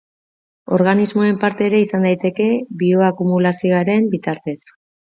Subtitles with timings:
[0.77, 2.49] Organismoen parte ere izan daiteke,
[2.83, 4.61] bioakumulazioaren bitartez.